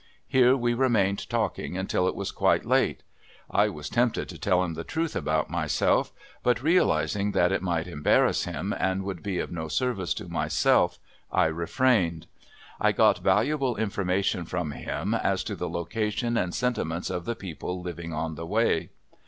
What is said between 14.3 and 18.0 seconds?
from him as to the location and sentiments of the people